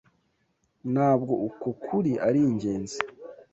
Ntabwo 0.93 1.33
uko 1.47 1.67
kuri 1.83 2.11
ari 2.27 2.39
ingenzi 2.47 2.99